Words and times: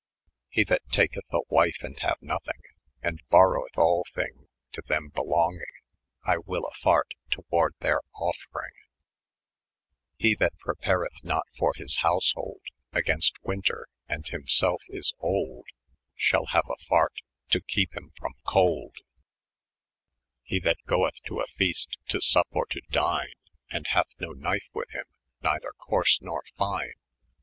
170' 0.53 0.53
He 0.59 0.65
tibat 0.65 0.91
taketh 0.91 1.25
a 1.31 1.43
wyfe, 1.53 1.83
and 1.83 1.95
faane 1.95 2.23
nothing, 2.23 2.59
And 3.03 3.21
boroweth 3.29 3.77
aU 3.77 4.01
thyiig 4.15 4.47
to 4.71 4.81
them 4.87 5.09
belonging; 5.09 5.61
I 6.25 6.37
wyll 6.39 6.65
a 6.65 6.73
fart 6.73 7.13
toward 7.29 7.77
theyr 7.81 7.99
ofiryng, 8.15 8.31
1'3 8.51 8.63
■ 8.63 8.69
He 10.17 10.35
that 10.37 10.57
prepareth 10.57 11.23
not 11.23 11.43
for 11.55 11.73
his 11.75 11.99
housbold 11.99 12.63
[p. 12.63 12.73
9.] 13.03 13.03
Agaynat 13.03 13.31
wynter, 13.43 13.85
and 14.09 14.27
hym 14.27 14.47
self 14.47 14.81
is 14.87 15.13
oldej 15.21 15.61
ShaU 16.17 16.47
haae 16.47 16.67
a 16.73 16.89
fart^ 16.91 17.17
to 17.51 17.61
kepe 17.61 17.93
hym 17.93 18.11
fro 18.17 18.29
coulde. 18.43 19.01
176 20.45 20.45
'^ 20.45 20.45
He 20.45 20.59
that 20.61 20.77
gooeth 20.87 21.23
to 21.27 21.41
a 21.41 21.45
feaste 21.45 21.97
to 22.07 22.17
snp 22.17 22.45
or 22.49 22.65
to 22.65 22.81
dyne. 22.89 23.33
And 23.69 23.85
hath 23.85 24.07
no 24.19 24.29
knyfe 24.33 24.65
with 24.73 24.89
hym, 24.89 25.05
nejther 25.43 25.73
cours 25.79 26.17
nor 26.23 26.43
fyne'. 26.57 26.93